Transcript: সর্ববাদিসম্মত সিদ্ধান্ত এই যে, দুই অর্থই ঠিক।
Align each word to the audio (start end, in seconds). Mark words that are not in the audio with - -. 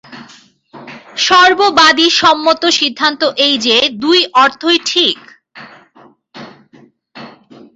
সর্ববাদিসম্মত 1.19 2.61
সিদ্ধান্ত 2.79 3.21
এই 3.45 3.55
যে, 3.57 3.75
দুই 4.03 4.19
অর্থই 4.35 4.77
ঠিক। 4.85 5.19